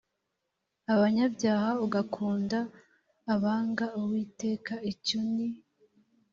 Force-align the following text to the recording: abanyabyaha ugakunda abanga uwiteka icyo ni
abanyabyaha 0.93 1.69
ugakunda 1.85 2.59
abanga 3.33 3.85
uwiteka 3.99 4.73
icyo 4.91 5.19
ni 5.33 5.47